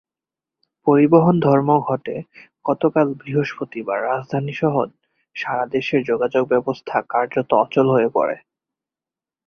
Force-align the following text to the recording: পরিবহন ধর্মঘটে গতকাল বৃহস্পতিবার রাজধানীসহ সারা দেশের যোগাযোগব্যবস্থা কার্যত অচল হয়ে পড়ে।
পরিবহন 0.87 1.35
ধর্মঘটে 1.39 2.15
গতকাল 2.65 3.07
বৃহস্পতিবার 3.13 3.97
রাজধানীসহ 4.03 4.73
সারা 5.35 5.65
দেশের 5.67 6.01
যোগাযোগব্যবস্থা 6.03 6.97
কার্যত 7.09 7.49
অচল 7.55 7.87
হয়ে 7.89 8.09
পড়ে। 8.13 8.35